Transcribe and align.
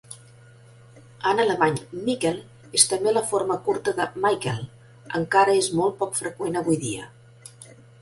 En 1.31 1.41
alemany, 1.43 1.77
"Michel" 2.07 2.39
és 2.81 2.87
també 2.95 3.15
la 3.19 3.25
forma 3.35 3.59
curta 3.69 3.95
de 4.01 4.09
Michael, 4.27 4.67
encara 5.23 5.59
és 5.63 5.73
molt 5.83 6.03
poc 6.05 6.23
freqüent 6.25 6.63
avui 6.65 6.83
en 6.83 6.87
dia. 6.91 7.11